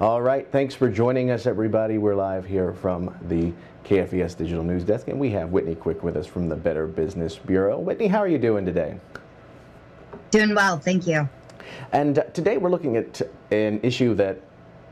[0.00, 1.98] All right, thanks for joining us, everybody.
[1.98, 3.52] We're live here from the
[3.84, 7.34] KFVS Digital News Desk, and we have Whitney Quick with us from the Better Business
[7.34, 7.80] Bureau.
[7.80, 9.00] Whitney, how are you doing today?
[10.30, 11.28] Doing well, thank you.
[11.90, 14.40] And today we're looking at an issue that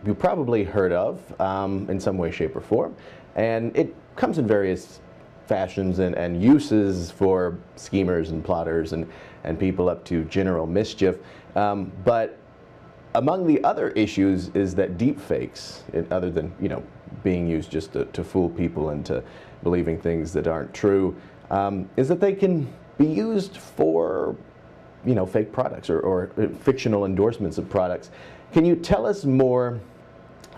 [0.04, 2.96] you probably heard of um, in some way, shape, or form,
[3.36, 4.98] and it comes in various
[5.46, 9.08] fashions and, and uses for schemers and plotters and,
[9.44, 11.18] and people up to general mischief.
[11.54, 12.40] Um, but
[13.16, 16.82] among the other issues is that deep fakes, other than you know
[17.24, 19.22] being used just to, to fool people into
[19.62, 21.16] believing things that aren't true,
[21.50, 24.36] um, is that they can be used for
[25.04, 26.28] you know fake products or, or
[26.60, 28.10] fictional endorsements of products.
[28.52, 29.80] Can you tell us more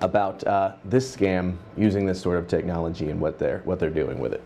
[0.01, 4.19] about uh, this scam using this sort of technology and what they're what they're doing
[4.19, 4.43] with it?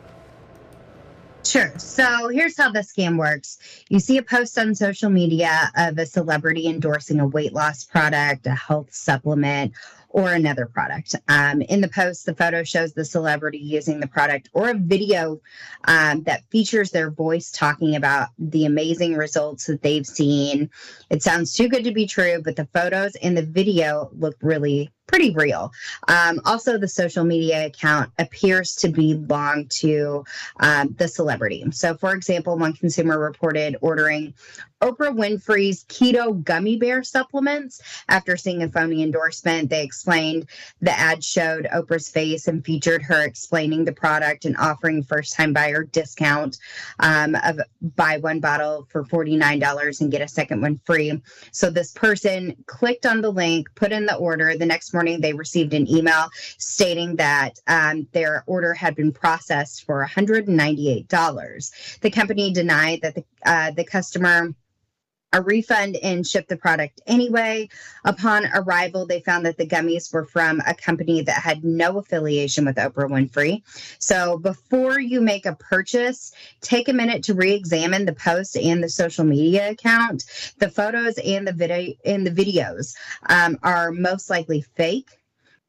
[1.44, 1.72] Sure.
[1.76, 3.58] So here's how the scam works.
[3.88, 8.46] You see a post on social media of a celebrity endorsing a weight loss product,
[8.46, 9.72] a health supplement,
[10.12, 11.14] or another product.
[11.28, 15.40] Um, in the post, the photo shows the celebrity using the product or a video
[15.84, 20.70] um, that features their voice talking about the amazing results that they've seen.
[21.10, 24.90] It sounds too good to be true, but the photos in the video look really
[25.12, 25.72] pretty real.
[26.08, 30.24] Um, also, the social media account appears to belong to
[30.58, 31.64] um, the celebrity.
[31.72, 34.34] So, for example, one consumer reported ordering
[34.80, 37.80] Oprah Winfrey's keto gummy bear supplements.
[38.08, 40.48] After seeing a phony endorsement, they explained
[40.80, 45.52] the ad showed Oprah's face and featured her explaining the product and offering first time
[45.52, 46.58] buyer discount
[46.98, 47.60] um, of
[47.94, 51.22] buy one bottle for $49 and get a second one free.
[51.52, 54.56] So this person clicked on the link, put in the order.
[54.56, 56.26] The next morning, they received an email
[56.58, 62.00] stating that um, their order had been processed for $198.
[62.00, 64.52] The company denied that the, uh, the customer
[65.32, 67.68] a refund and ship the product anyway.
[68.04, 72.64] Upon arrival, they found that the gummies were from a company that had no affiliation
[72.64, 73.62] with Oprah Winfrey.
[73.98, 78.88] So before you make a purchase, take a minute to re-examine the post and the
[78.88, 80.24] social media account.
[80.58, 82.94] The photos and the video and the videos
[83.28, 85.10] um, are most likely fake.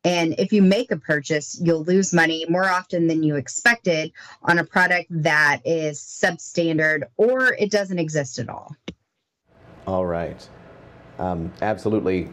[0.06, 4.60] And if you make a purchase, you'll lose money more often than you expected on
[4.60, 8.76] a product that is substandard or it doesn't exist at all.
[9.86, 10.48] All right.
[11.20, 12.30] Um, absolutely.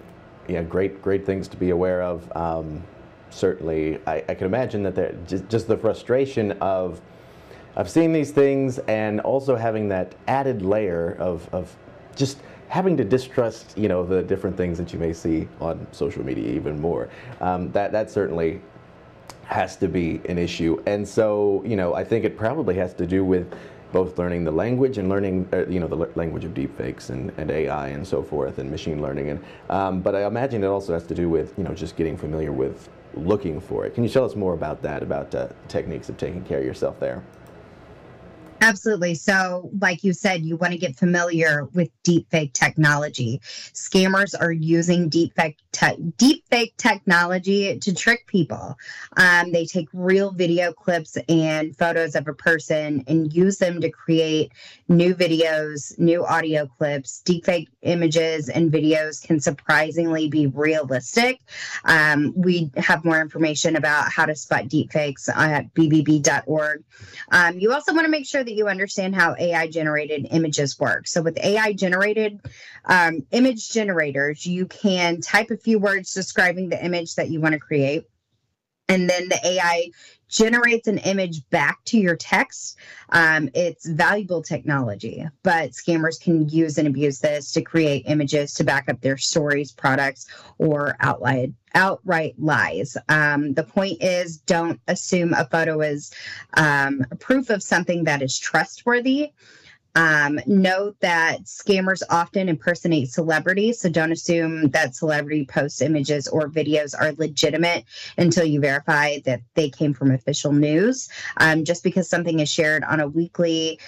[0.49, 2.35] Yeah, great, great things to be aware of.
[2.37, 2.83] Um,
[3.31, 7.01] certainly, I, I, can imagine that there, just, just the frustration of
[7.77, 11.75] of seeing these things and also having that added layer of, of
[12.17, 12.39] just
[12.69, 16.53] having to distrust, you know, the different things that you may see on social media
[16.53, 17.09] even more.
[17.41, 18.61] Um, that that certainly
[19.45, 23.07] has to be an issue, and so you know, I think it probably has to
[23.07, 23.53] do with
[23.93, 27.51] both learning the language and learning, uh, you know, the language of deepfakes and, and
[27.51, 29.31] AI and so forth and machine learning.
[29.31, 32.17] And um, but I imagine it also has to do with, you know, just getting
[32.17, 33.95] familiar with looking for it.
[33.95, 37.01] Can you tell us more about that, about uh, techniques of taking care of yourself
[37.01, 37.23] there?
[38.61, 39.15] Absolutely.
[39.15, 43.41] So, like you said, you want to get familiar with deepfake technology.
[43.43, 48.77] Scammers are using deepfake te- deepfake technology to trick people.
[49.17, 53.91] Um, they take real video clips and photos of a person and use them to
[53.91, 54.53] create
[54.89, 57.23] new videos, new audio clips.
[57.25, 61.41] Deepfake images and videos can surprisingly be realistic.
[61.85, 66.85] Um, we have more information about how to spot deepfakes at bbb.org.
[67.33, 71.07] Um, you also want to make sure that you understand how AI generated images work.
[71.09, 72.41] So, with AI generated
[72.85, 77.53] um, image generators, you can type a few words describing the image that you want
[77.55, 78.05] to create.
[78.89, 79.91] And then the AI
[80.31, 82.79] generates an image back to your text.
[83.11, 88.65] Um, it's valuable technology, but scammers can use and abuse this to create images to
[88.65, 90.27] back up their stories, products,
[90.59, 92.97] or outright outright lies.
[93.09, 96.13] Um, the point is, don't assume a photo is
[96.55, 99.33] um, proof of something that is trustworthy.
[99.95, 106.49] Um, note that scammers often impersonate celebrities, so don't assume that celebrity posts images or
[106.49, 107.85] videos are legitimate
[108.17, 111.09] until you verify that they came from official news.
[111.39, 113.81] Um, just because something is shared on a weekly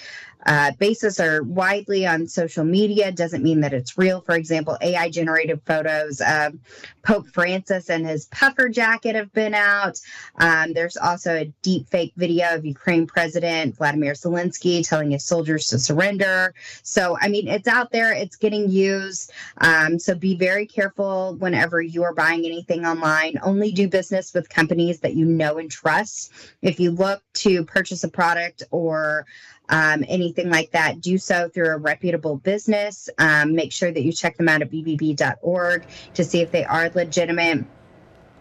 [0.45, 4.21] uh, basis or widely on social media doesn't mean that it's real.
[4.21, 6.55] For example, AI generated photos of
[7.03, 9.99] Pope Francis and his puffer jacket have been out.
[10.37, 15.67] Um, there's also a deep fake video of Ukraine President Vladimir Zelensky telling his soldiers
[15.67, 16.53] to surrender.
[16.83, 19.31] So, I mean, it's out there, it's getting used.
[19.59, 23.37] Um, so be very careful whenever you are buying anything online.
[23.43, 26.31] Only do business with companies that you know and trust.
[26.61, 29.25] If you look to purchase a product or
[29.73, 33.09] um, anything like that, do so through a reputable business.
[33.17, 36.91] Um, make sure that you check them out at bbb.org to see if they are
[36.93, 37.65] legitimate.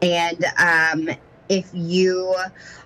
[0.02, 1.08] And um,
[1.48, 2.34] if you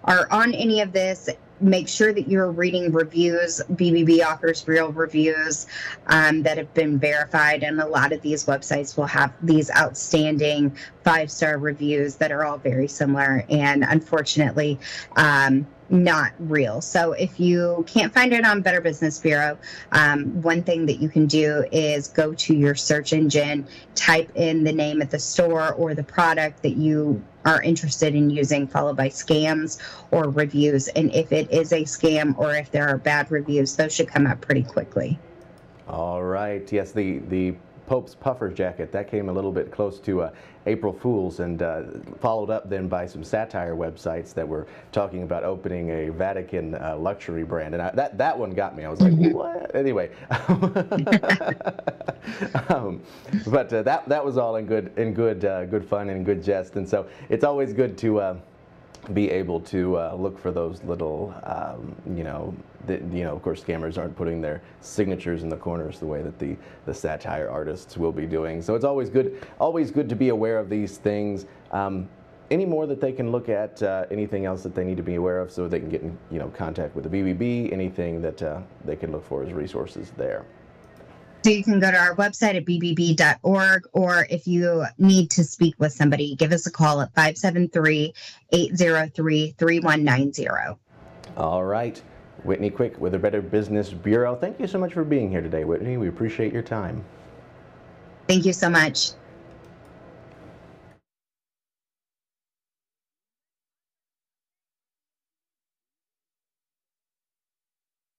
[0.04, 1.28] are on any of this,
[1.60, 3.60] make sure that you're reading reviews.
[3.72, 5.66] BBB offers real reviews
[6.06, 10.76] um, that have been verified, and a lot of these websites will have these outstanding
[11.02, 13.44] five star reviews that are all very similar.
[13.48, 14.78] And unfortunately,
[15.16, 16.80] um, not real.
[16.80, 19.58] So if you can't find it on Better Business Bureau,
[19.92, 24.64] um, one thing that you can do is go to your search engine, type in
[24.64, 28.96] the name of the store or the product that you are interested in using, followed
[28.96, 29.80] by scams
[30.10, 30.88] or reviews.
[30.88, 34.26] And if it is a scam or if there are bad reviews, those should come
[34.26, 35.18] up pretty quickly.
[35.88, 36.70] All right.
[36.72, 37.54] Yes, the the
[37.86, 40.30] Pope's puffer jacket that came a little bit close to uh,
[40.66, 41.82] April Fools, and uh,
[42.20, 46.96] followed up then by some satire websites that were talking about opening a Vatican uh,
[46.98, 48.84] luxury brand, and I, that that one got me.
[48.84, 49.32] I was like, mm-hmm.
[49.32, 49.74] what?
[49.74, 50.10] Anyway,
[52.68, 53.00] um,
[53.46, 56.42] but uh, that that was all in good in good uh, good fun and good
[56.42, 58.36] jest, and so it's always good to uh,
[59.14, 62.54] be able to uh, look for those little, um, you know,
[62.86, 66.22] the, you know, of course, scammers aren't putting their signatures in the corners the way
[66.22, 68.62] that the the satire artists will be doing.
[68.62, 71.46] So it's always good, always good to be aware of these things.
[71.72, 72.08] Um,
[72.50, 73.82] any more that they can look at?
[73.82, 76.16] Uh, anything else that they need to be aware of so they can get in,
[76.30, 77.72] you know, contact with the BBB?
[77.72, 80.44] Anything that uh, they can look for as resources there?
[81.46, 85.76] So you can go to our website at bbb.org, or if you need to speak
[85.78, 88.12] with somebody, give us a call at 573
[88.50, 90.48] 803 3190.
[91.36, 92.02] All right.
[92.42, 94.34] Whitney Quick with the Better Business Bureau.
[94.34, 95.96] Thank you so much for being here today, Whitney.
[95.98, 97.04] We appreciate your time.
[98.26, 99.12] Thank you so much.